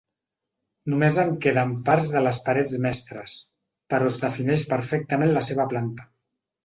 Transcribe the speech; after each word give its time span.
Només 0.93 1.17
en 1.23 1.33
queden 1.43 1.75
parts 1.89 2.09
de 2.15 2.23
les 2.27 2.39
parets 2.47 2.73
mestres, 2.85 3.35
però 3.95 4.09
es 4.13 4.17
defineix 4.25 4.65
perfectament 4.73 5.35
la 5.37 5.45
seva 5.51 5.69
planta. 5.75 6.09